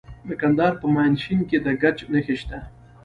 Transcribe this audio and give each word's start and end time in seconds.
د 0.27 0.29
کندهار 0.41 0.73
په 0.81 0.85
میانشین 0.95 1.39
کې 1.49 1.57
د 1.65 1.67
ګچ 1.81 1.97
نښې 2.11 2.35
شته. 2.41 2.59